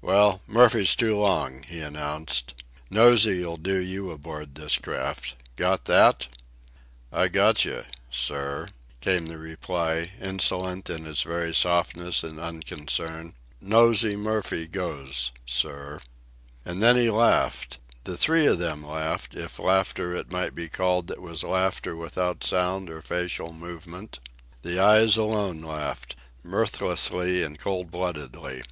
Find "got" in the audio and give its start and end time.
5.56-5.84